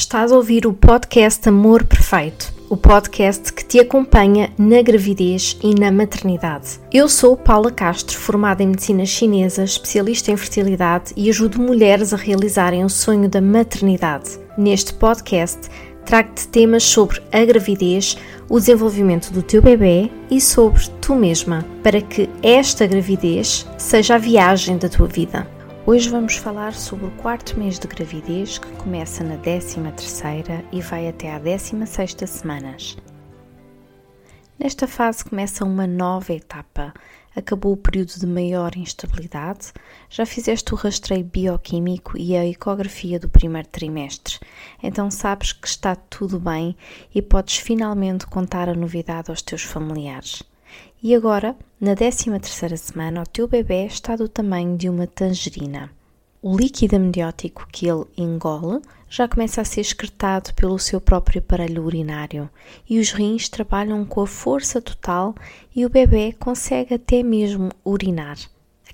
[0.00, 5.78] Estás a ouvir o podcast Amor Perfeito, o podcast que te acompanha na gravidez e
[5.78, 6.80] na maternidade.
[6.90, 12.16] Eu sou Paula Castro, formada em medicina chinesa, especialista em fertilidade e ajudo mulheres a
[12.16, 14.40] realizarem o sonho da maternidade.
[14.56, 15.68] Neste podcast,
[16.06, 18.16] trago-te temas sobre a gravidez,
[18.48, 24.18] o desenvolvimento do teu bebê e sobre tu mesma, para que esta gravidez seja a
[24.18, 25.59] viagem da tua vida.
[25.90, 30.80] Hoje vamos falar sobre o quarto mês de gravidez que começa na 13 terceira e
[30.80, 32.96] vai até à 16 sexta semanas.
[34.56, 36.94] Nesta fase começa uma nova etapa.
[37.34, 39.72] Acabou o período de maior instabilidade,
[40.08, 44.38] já fizeste o rastreio bioquímico e a ecografia do primeiro trimestre,
[44.80, 46.76] então sabes que está tudo bem
[47.12, 50.44] e podes finalmente contar a novidade aos teus familiares.
[51.02, 55.90] E agora, na 13 terceira semana, o teu bebê está do tamanho de uma tangerina.
[56.42, 61.84] O líquido amniótico que ele engole já começa a ser excretado pelo seu próprio aparelho
[61.84, 62.48] urinário
[62.88, 65.34] e os rins trabalham com a força total
[65.74, 68.38] e o bebê consegue até mesmo urinar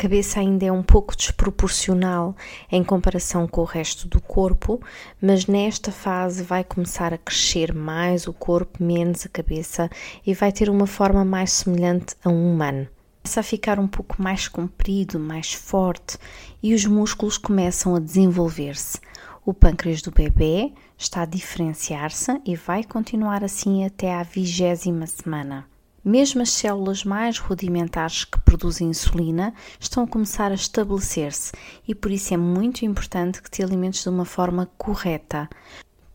[0.00, 2.34] cabeça ainda é um pouco desproporcional
[2.72, 4.80] em comparação com o resto do corpo,
[5.20, 9.90] mas nesta fase vai começar a crescer mais o corpo, menos a cabeça
[10.26, 12.88] e vai ter uma forma mais semelhante a um humano.
[13.22, 16.16] Começa a ficar um pouco mais comprido, mais forte
[16.62, 18.98] e os músculos começam a desenvolver-se.
[19.44, 25.69] O pâncreas do bebê está a diferenciar-se e vai continuar assim até à vigésima semana.
[26.04, 31.52] Mesmo as células mais rudimentares que produzem insulina estão a começar a estabelecer-se
[31.86, 35.46] e por isso é muito importante que te alimentes de uma forma correta,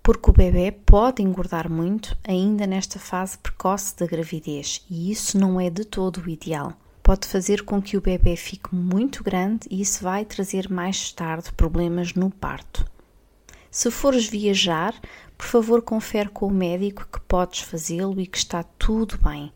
[0.00, 5.60] porque o bebê pode engordar muito ainda nesta fase precoce da gravidez e isso não
[5.60, 6.72] é de todo o ideal.
[7.02, 11.52] Pode fazer com que o bebê fique muito grande e isso vai trazer mais tarde
[11.52, 12.84] problemas no parto.
[13.68, 14.94] Se fores viajar,
[15.36, 19.52] por favor, confere com o médico que podes fazê-lo e que está tudo bem.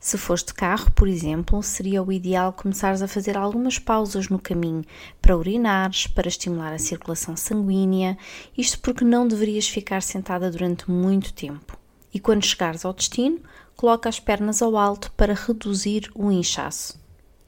[0.00, 4.38] Se fores de carro, por exemplo, seria o ideal começares a fazer algumas pausas no
[4.38, 4.84] caminho
[5.20, 8.16] para urinares, para estimular a circulação sanguínea,
[8.56, 11.78] isto porque não deverias ficar sentada durante muito tempo.
[12.12, 13.40] E quando chegares ao destino,
[13.76, 16.98] coloca as pernas ao alto para reduzir o inchaço.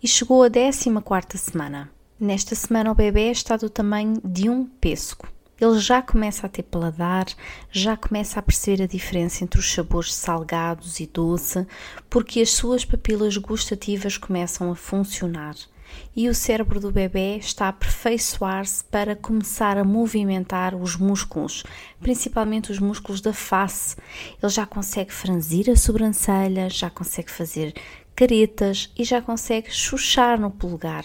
[0.02, 1.90] E chegou a 14 semana.
[2.18, 5.26] Nesta semana o bebê está do tamanho de um pêssego
[5.60, 7.26] ele já começa a ter paladar,
[7.70, 11.66] já começa a perceber a diferença entre os sabores salgados e doce,
[12.08, 15.54] porque as suas papilas gustativas começam a funcionar
[16.14, 21.64] e o cérebro do bebê está a aperfeiçoar-se para começar a movimentar os músculos,
[22.00, 23.96] principalmente os músculos da face.
[24.42, 27.74] Ele já consegue franzir a sobrancelha, já consegue fazer
[28.14, 31.04] caretas e já consegue chuchar no polegar.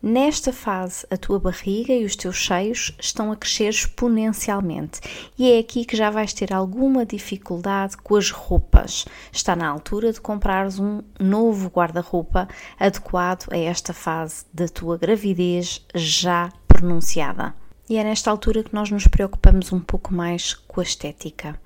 [0.00, 5.00] Nesta fase, a tua barriga e os teus seios estão a crescer exponencialmente
[5.36, 9.06] e é aqui que já vais ter alguma dificuldade com as roupas.
[9.32, 12.46] Está na altura de comprares um novo guarda-roupa
[12.78, 17.52] adequado a esta fase da tua gravidez já pronunciada.
[17.90, 21.58] E é nesta altura que nós nos preocupamos um pouco mais com a estética.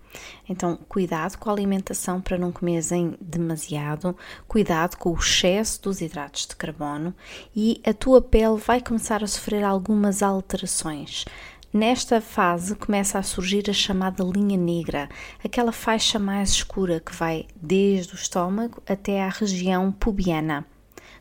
[0.49, 6.01] Então, cuidado com a alimentação para não comeres em demasiado, cuidado com o excesso dos
[6.01, 7.15] hidratos de carbono
[7.55, 11.25] e a tua pele vai começar a sofrer algumas alterações.
[11.73, 15.09] Nesta fase começa a surgir a chamada linha negra,
[15.43, 20.67] aquela faixa mais escura que vai desde o estômago até à região pubiana.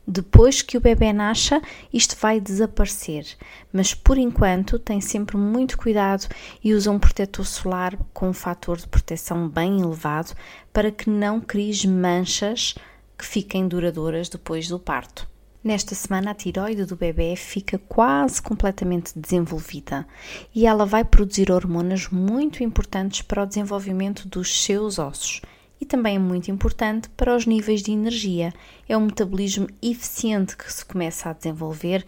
[0.07, 1.61] Depois que o bebê nasça,
[1.93, 3.25] isto vai desaparecer,
[3.71, 6.27] mas por enquanto tem sempre muito cuidado
[6.63, 10.33] e usa um protetor solar com um fator de proteção bem elevado
[10.73, 12.73] para que não crie manchas
[13.17, 15.29] que fiquem duradouras depois do parto.
[15.63, 20.07] Nesta semana, a tiroide do bebê fica quase completamente desenvolvida
[20.55, 25.41] e ela vai produzir hormonas muito importantes para o desenvolvimento dos seus ossos
[25.81, 28.53] e também é muito importante para os níveis de energia.
[28.87, 32.05] É um metabolismo eficiente que se começa a desenvolver,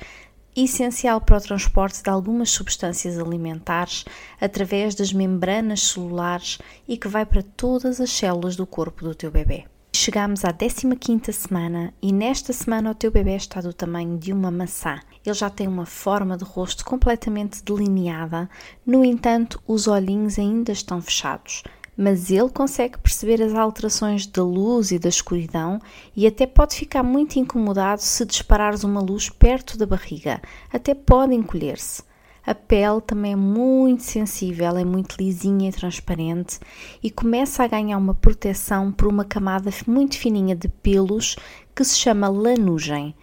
[0.55, 4.05] essencial para o transporte de algumas substâncias alimentares
[4.39, 9.31] através das membranas celulares e que vai para todas as células do corpo do teu
[9.31, 9.65] bebê.
[9.95, 14.51] Chegamos à 15ª semana e nesta semana o teu bebê está do tamanho de uma
[14.51, 14.99] maçã.
[15.25, 18.49] Ele já tem uma forma de rosto completamente delineada,
[18.85, 21.63] no entanto, os olhinhos ainda estão fechados
[21.97, 25.79] mas ele consegue perceber as alterações da luz e da escuridão
[26.15, 30.41] e até pode ficar muito incomodado se disparares uma luz perto da barriga,
[30.71, 32.03] até pode encolher-se.
[32.45, 36.59] A pele também é muito sensível, é muito lisinha e transparente
[37.01, 41.37] e começa a ganhar uma proteção por uma camada muito fininha de pelos
[41.73, 43.15] que se chama lanugem.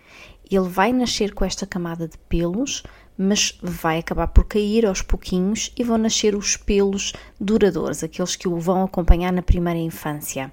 [0.50, 2.82] Ele vai nascer com esta camada de pelos,
[3.22, 8.48] mas vai acabar por cair aos pouquinhos e vão nascer os pelos duradouros, aqueles que
[8.48, 10.50] o vão acompanhar na primeira infância.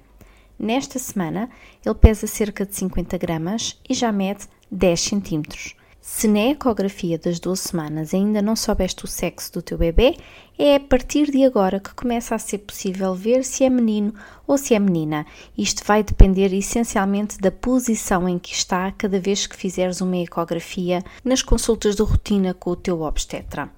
[0.58, 1.48] Nesta semana,
[1.82, 5.74] ele pesa cerca de 50 gramas e já mede 10 centímetros.
[6.00, 10.16] Se na ecografia das 12 semanas ainda não soubeste o sexo do teu bebê,
[10.58, 14.14] é a partir de agora que começa a ser possível ver se é menino
[14.46, 15.26] ou se é menina.
[15.56, 21.02] Isto vai depender essencialmente da posição em que está cada vez que fizeres uma ecografia
[21.24, 23.70] nas consultas de rotina com o teu obstetra.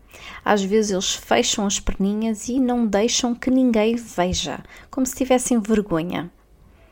[0.45, 5.59] Às vezes eles fecham as perninhas e não deixam que ninguém veja, como se tivessem
[5.59, 6.31] vergonha.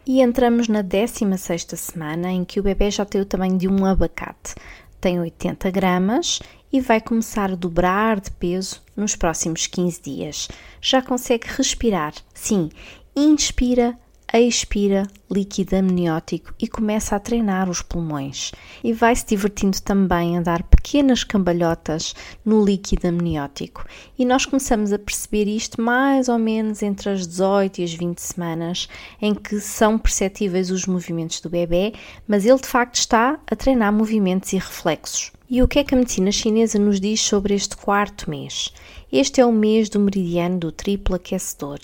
[0.06, 3.84] E entramos na 16 semana em que o bebê já tem o tamanho de um
[3.84, 4.54] abacate
[5.00, 6.40] tem 80 gramas
[6.72, 10.48] e vai começar a dobrar de peso nos próximos 15 dias.
[10.80, 12.14] Já consegue respirar.
[12.34, 12.70] Sim,
[13.16, 13.98] inspira
[14.36, 18.52] expira líquido amniótico e começa a treinar os pulmões.
[18.84, 22.14] E vai se divertindo também a dar pequenas cambalhotas
[22.44, 23.86] no líquido amniótico.
[24.18, 28.18] E nós começamos a perceber isto mais ou menos entre as 18 e as 20
[28.18, 28.88] semanas,
[29.22, 31.94] em que são perceptíveis os movimentos do bebê,
[32.26, 35.32] mas ele de facto está a treinar movimentos e reflexos.
[35.48, 38.70] E o que é que a medicina chinesa nos diz sobre este quarto mês?
[39.10, 41.78] Este é o mês do meridiano do triplo aquecedor.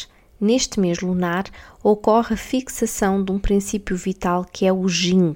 [0.44, 1.46] Neste mês lunar
[1.82, 5.32] ocorre a fixação de um princípio vital que é o Jing,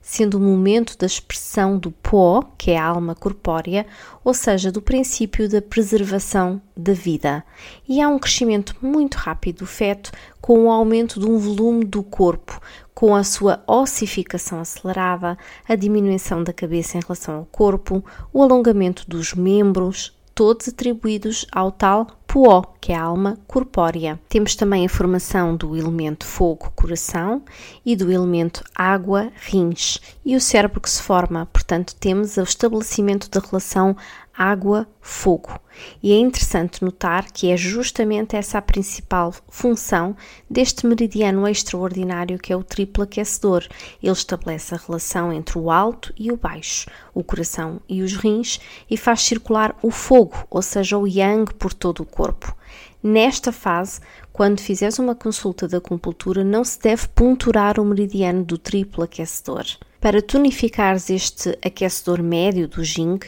[0.00, 3.84] sendo o momento da expressão do Po, que é a alma corpórea,
[4.24, 7.44] ou seja, do princípio da preservação da vida.
[7.86, 10.10] E há um crescimento muito rápido do feto
[10.40, 12.58] com o aumento de um volume do corpo,
[12.94, 15.36] com a sua ossificação acelerada,
[15.68, 18.02] a diminuição da cabeça em relação ao corpo,
[18.32, 22.06] o alongamento dos membros, todos atribuídos ao tal
[22.36, 24.20] Puó, que é a alma corpórea.
[24.28, 27.42] Temos também a formação do elemento fogo, coração,
[27.82, 31.46] e do elemento água, rins, e o cérebro que se forma.
[31.46, 33.96] Portanto, temos o estabelecimento da relação
[34.36, 35.58] água-fogo.
[36.02, 40.16] E é interessante notar que é justamente essa a principal função
[40.48, 43.66] deste meridiano extraordinário que é o triplo aquecedor.
[44.02, 48.60] Ele estabelece a relação entre o alto e o baixo, o coração e os rins
[48.90, 52.54] e faz circular o fogo, ou seja, o yang por todo o corpo.
[53.02, 54.00] Nesta fase,
[54.32, 59.64] quando fizeres uma consulta da acupuntura, não se deve ponturar o meridiano do triplo aquecedor.
[60.00, 63.20] Para tonificares este aquecedor médio do Jing,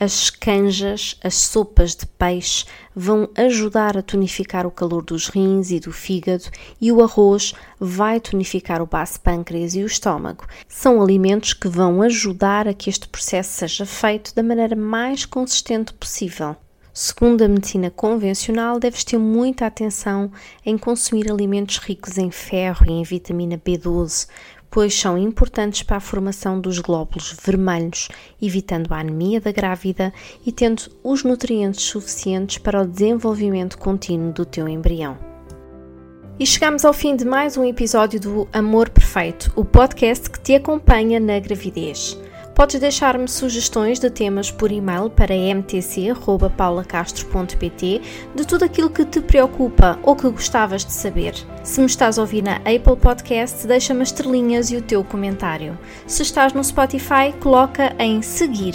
[0.00, 2.64] as canjas, as sopas de peixe
[2.94, 6.44] vão ajudar a tonificar o calor dos rins e do fígado
[6.80, 10.46] e o arroz vai tonificar o baço pâncreas e o estômago.
[10.68, 15.92] São alimentos que vão ajudar a que este processo seja feito da maneira mais consistente
[15.92, 16.56] possível.
[17.00, 20.32] Segundo a medicina convencional, deves ter muita atenção
[20.66, 24.26] em consumir alimentos ricos em ferro e em vitamina B12,
[24.70, 28.08] pois são importantes para a formação dos glóbulos vermelhos,
[28.40, 30.12] evitando a anemia da grávida
[30.44, 35.18] e tendo os nutrientes suficientes para o desenvolvimento contínuo do teu embrião.
[36.38, 40.54] E chegamos ao fim de mais um episódio do Amor Perfeito, o podcast que te
[40.54, 42.16] acompanha na gravidez.
[42.58, 48.02] Podes deixar-me sugestões de temas por e-mail para mtc.paulacastro.pt
[48.34, 51.36] de tudo aquilo que te preocupa ou que gostavas de saber.
[51.62, 55.78] Se me estás a ouvir na Apple Podcast, deixa-me as estrelinhas e o teu comentário.
[56.04, 58.74] Se estás no Spotify, coloca em seguir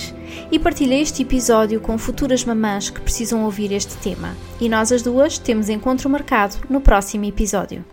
[0.50, 4.34] e partilha este episódio com futuras mamãs que precisam ouvir este tema.
[4.62, 7.84] E nós as duas temos encontro marcado no próximo episódio.